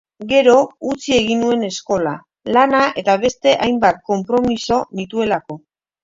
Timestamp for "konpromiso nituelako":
4.09-5.59